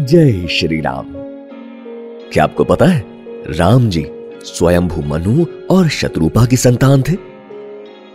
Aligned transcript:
जय 0.00 0.46
श्री 0.48 0.80
राम 0.80 1.06
क्या 2.32 2.44
आपको 2.44 2.64
पता 2.64 2.84
है, 2.84 3.04
राम 3.48 3.88
जी 3.90 4.04
स्वयंभू 4.44 5.02
मनु 5.02 5.44
और 5.70 5.88
शत्रुपा 5.88 6.44
की 6.46 6.56
संतान 6.56 7.02
थे? 7.02 7.16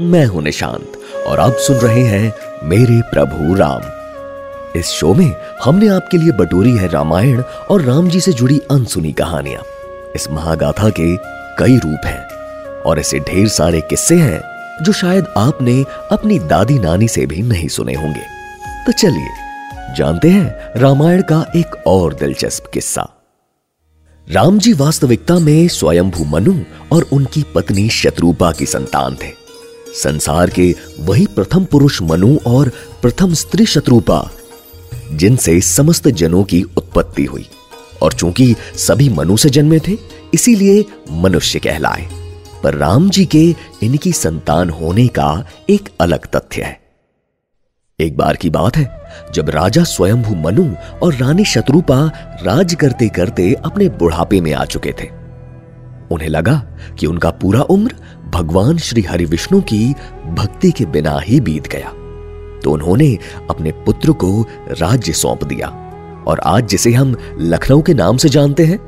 मैं 0.00 0.24
हूँ 0.26 0.42
निशांत, 0.42 0.92
और 1.26 1.40
आप 1.40 1.52
सुन 1.56 1.76
रहे 1.76 2.02
हैं 2.02 2.32
मेरे 2.68 3.00
प्रभु 3.02 3.54
राम। 3.54 4.78
इस 4.78 4.86
शो 4.86 5.14
में 5.14 5.34
हमने 5.64 5.88
आपके 5.88 6.18
लिए 6.18 6.32
बटोरी 6.32 6.76
है 6.76 6.88
रामायण 6.88 7.40
और 7.42 7.82
राम 7.82 8.08
जी 8.08 8.20
से 8.20 8.32
जुड़ी 8.32 8.60
अनसुनी 8.70 9.12
कहानियाँ। 9.12 9.62
इस 10.14 10.30
महागाथा 10.30 10.90
के 10.90 11.16
कई 11.58 11.76
रूप 11.76 12.06
हैं, 12.06 12.26
और 12.82 12.98
ऐसे 12.98 13.20
ढेर 13.20 13.48
सारे 13.48 13.80
किस्से 13.80 14.16
हैं 14.16 14.84
जो 14.84 14.92
शायद 14.92 15.26
आपने 15.36 15.82
अपनी 16.12 16.38
दादी 16.38 16.78
नानी 16.78 17.08
से 17.08 17.26
भी 17.26 17.42
नहीं 17.42 17.68
सुने 17.68 17.94
होंगे। 17.94 18.22
तो 18.86 18.92
चलिए 18.92 19.42
जानते 19.94 20.28
हैं, 20.28 20.80
रामायण 20.80 21.22
का 21.22 21.46
एक 21.56 21.84
और 21.86 22.14
दिलचस्प 22.14 22.70
किस्सा। 22.74 23.10
राम 24.30 24.58
जी 24.58 24.72
वास्तविकता 24.72 25.38
में 25.38 25.68
स्वयंभू 25.68 26.24
मनु 26.24 26.60
और 26.92 27.02
उनकी 27.12 27.44
पत्नी 27.54 27.88
शत्रुपा 27.88 28.52
की 28.52 28.66
संतान 28.66 29.14
थे। 29.14 29.32
संसार 30.02 30.50
के 30.50 30.74
वही 31.00 31.26
प्रथम 31.26 31.64
पुरुष 31.64 32.02
मनु 32.02 32.38
और 32.46 32.68
प्रथम 33.02 33.34
स्त्री 33.34 33.66
शत्रुपा, 33.66 34.30
जिनसे 35.12 35.60
समस्त 35.60 36.08
जनों 36.08 36.44
की 36.44 36.62
उत्पत्ति 36.62 37.24
हुई। 37.24 37.48
और 38.02 38.12
चूँकि 38.12 38.54
सभी 38.76 39.08
मनु 39.08 39.36
से 39.36 39.50
जन्मे 39.50 39.78
थे, 39.78 39.96
इसीलिए 40.34 40.84
मनुष्य 41.10 41.58
कहलाए। 41.58 42.08
पर 42.62 42.74
राम 42.74 43.10
जी 43.10 43.26
के 43.26 43.54
इनकी 43.82 44.12
संतान 44.12 44.70
होने 44.70 45.06
का 45.06 45.46
एक 45.70 45.88
अलग 46.00 46.18
तथ्य 46.18 46.62
है। 46.62 46.80
एक 48.00 48.16
बार 48.16 48.36
की 48.36 48.50
बात 48.50 48.76
है 48.76 49.03
जब 49.34 49.50
राजा 49.50 49.84
स्वयंभू 49.84 50.34
मनु 50.34 50.74
और 51.02 51.14
रानी 51.14 51.44
शत्रुपा 51.44 52.12
राज 52.42 52.74
करते 52.74 53.08
करते 53.08 53.56
अपने 53.64 53.88
बुढ़ापे 53.88 54.40
में 54.40 54.54
आ 54.54 54.64
चुके 54.64 54.92
थे। 54.92 55.08
उन्हें 56.10 56.28
लगा 56.28 56.66
कि 56.98 57.06
उनका 57.06 57.30
पूरा 57.30 57.60
उम्र 57.60 57.94
भगवान 58.34 58.78
श्री 58.78 59.02
हरि 59.02 59.24
विष्णु 59.24 59.60
की 59.60 59.94
भक्ति 60.26 60.70
के 60.70 60.86
बिना 60.86 61.18
ही 61.18 61.40
बीत 61.40 61.68
गया। 61.68 61.88
तो 62.60 62.70
उन्होंने 62.70 63.18
अपने 63.50 63.72
पुत्र 63.72 64.12
को 64.12 64.42
राज्य 64.70 65.12
सौंप 65.12 65.44
दिया। 65.44 65.68
और 66.26 66.40
आज 66.40 66.68
जिसे 66.68 66.92
हम 66.92 67.16
लखनऊ 67.40 67.82
के 67.82 67.94
नाम 67.94 68.16
से 68.16 68.28
जानते 68.28 68.64
हैं, 68.64 68.78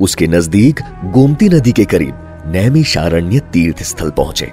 उसके 0.00 0.26
नज़दीक 0.26 0.80
गोमती 1.04 1.48
नदी 1.48 1.72
के 1.72 1.84
करीब 1.84 2.42
नैमिषारण्य 2.46 3.38
तीर्थ 3.38 3.82
स्थल 3.82 4.10
पहुँचे। 4.10 4.52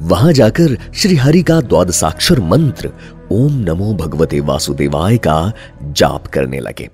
वहाँ 0.00 0.32
जाकर 0.32 0.78
श्री 0.94 1.16
हरि 1.16 1.42
का 1.42 1.60
द्वादशाक्षर 1.60 2.40
मंत्र 2.40 2.92
ओम 3.32 3.52
नमो 3.62 3.92
भगवते 3.94 4.38
वासुदेवाय 4.40 5.16
का 5.18 5.52
जाप 5.82 6.26
करने 6.26 6.60
लगे। 6.60 6.88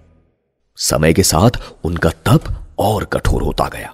समय 0.79 1.13
के 1.13 1.23
साथ 1.23 1.61
उनका 1.85 2.11
तप 2.27 2.45
और 2.79 3.05
कठोर 3.05 3.43
होता 3.43 3.69
गया। 3.69 3.93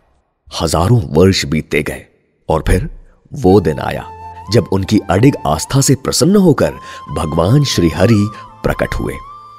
हज़ारों 0.48 1.00
वर्ष 1.16 1.44
बीतते 1.44 1.82
गए 1.82 2.04
और 2.48 2.62
फिर 2.68 2.88
वो 3.32 3.60
दिन 3.60 3.78
आया 3.78 4.04
जब 4.52 4.68
उनकी 4.72 5.00
अडिग 5.10 5.36
आस्था 5.46 5.80
से 5.80 5.94
प्रसन्न 5.94 6.36
होकर 6.36 6.78
भगवान 7.16 7.64
श्री 7.64 7.88
हरि 7.88 8.26
प्रकट 8.62 8.94
हुए 8.94 9.14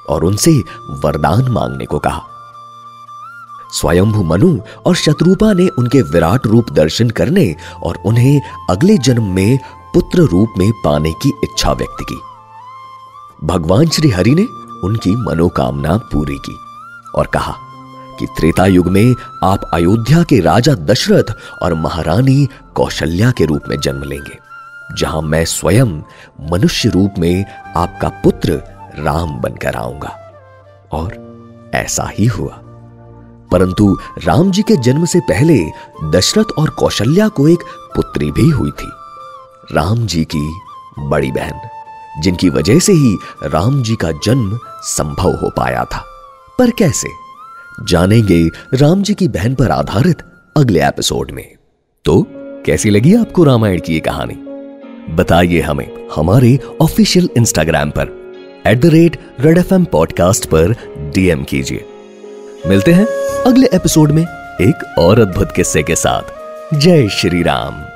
और 0.10 0.26
उनसे 0.26 0.52
वरदान 1.06 1.52
मांगने 1.52 1.86
को 1.86 2.00
कहा। 2.00 2.22
स्वयंभु 3.74 4.24
मनु 4.24 4.58
और 4.86 4.96
शत्रुपा 4.96 5.52
ने 5.54 5.68
उनके 5.80 6.02
विराट 6.08 6.48
रूप 6.48 6.72
दर्शन 6.74 7.10
करने 7.12 7.56
और 7.84 8.02
उन्हें 8.06 8.42
अगले 8.70 8.98
जन्म 9.00 9.32
में 9.36 9.58
पुत्र 9.94 10.22
रूप 10.24 10.54
में 10.58 10.72
पाने 10.84 11.14
की 11.14 11.32
इच्छा 11.44 11.74
व्यक्त 11.74 12.04
की। 12.04 12.20
भगवान 13.44 13.88
श्री 13.90 14.10
हरि 14.10 14.32
ने 14.32 14.44
उनकी 14.84 15.16
मनोकामना 15.16 15.98
पूरी 15.98 16.38
की 16.38 16.56
और 17.16 17.28
कहा 17.28 17.56
कि 18.20 18.26
त्रेता 18.26 18.66
युग 18.66 18.88
में 18.88 19.16
आप 19.44 19.70
अयोध्या 19.74 20.24
के 20.24 20.40
राजा 20.40 20.74
दशरथ 20.74 21.34
और 21.62 21.74
महारानी 21.74 22.48
कौशल्या 22.76 23.32
के 23.32 23.46
रूप 23.46 23.62
में 23.70 23.80
जन्म 23.80 24.04
लेंगे, 24.04 24.38
जहाँ 24.98 25.22
मैं 25.22 25.44
स्वयं 25.46 25.98
मनुष्य 26.52 26.90
रूप 26.90 27.14
में 27.20 27.46
आपका 27.78 28.10
पुत्र 28.10 28.62
राम 29.00 29.40
बनकर 29.40 29.76
आऊँगा। 29.76 30.16
और 30.92 31.72
ऐसा 31.74 32.10
ही 32.10 32.26
हुआ। 32.26 32.60
परंतु 33.52 33.98
राम 34.24 34.52
जी 34.52 34.62
के 34.62 34.76
जन्म 34.76 35.06
से 35.06 35.20
पहले 35.20 35.60
दशरथ 36.12 36.58
और 36.60 36.70
कौशल्या 36.70 37.28
को 37.28 37.48
एक 37.48 37.60
पुत्री 37.96 38.32
भी 38.32 38.50
हुई 38.50 38.72
थी, 38.72 38.92
राम 39.74 40.06
जी 40.06 40.26
की 40.36 40.48
बड़ी 41.00 41.32
बहन। 41.32 41.60
जिनकी 42.20 42.50
वजह 42.50 42.80
से 42.80 42.94
ही 42.94 43.18
राम 43.44 43.84
जी 43.84 43.96
का 43.96 44.12
जन्म 44.12 44.60
संभव 44.84 45.32
हो 45.32 45.50
पाया 45.50 45.86
था। 45.86 46.06
पर 46.60 46.72
कैसे? 46.72 47.08
जानेंगे 47.84 48.50
राम 48.74 49.04
जी 49.04 49.14
की 49.14 49.28
बहन 49.28 49.56
पर 49.56 49.72
आधारित 49.72 50.18
अगले 50.58 50.88
एपिसोड 50.88 51.32
में। 51.32 51.56
तो 52.06 52.28
कैसी 52.66 52.90
लगी 52.90 53.16
आपको 53.16 53.44
रामायण 53.44 53.80
की 53.80 53.94
ये 53.94 54.00
कहानी? 54.00 54.34
बताइए 55.14 55.62
हमें 55.62 56.08
हमारे 56.16 56.60
ऑफिशियल 56.82 57.30
इंस्टाग्राम 57.38 57.90
पर 57.90 58.34
at 58.68 58.82
the 58.82 58.86
rate 58.86 59.20
red 59.40 59.58
F 59.58 59.74
M 59.74 59.86
podcast 59.86 60.46
पर 60.46 60.72
डीएम 61.16 61.44
कीजिए। 61.44 61.86
मिलते 62.68 62.92
हैं 62.92 63.06
अगले 63.46 63.70
एपिसोड 63.74 64.12
में 64.12 64.24
एक 64.62 64.96
और 65.00 65.20
अद्भुत 65.20 65.52
किस्से 65.56 65.84
के 65.84 65.96
साथ। 65.96 66.22
जय 66.78 67.10
श्री 67.10 67.44
राम। 67.44 67.91